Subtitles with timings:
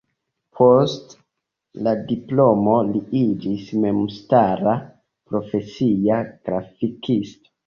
[0.59, 1.11] Post
[1.87, 4.75] la diplomo li iĝis memstara,
[5.35, 7.55] profesia grafikisto.